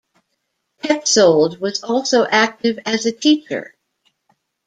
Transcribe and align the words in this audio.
Petzold 0.81 1.59
was 1.59 1.83
also 1.83 2.25
active 2.25 2.79
as 2.87 3.05
a 3.05 3.11
teacher. 3.11 3.75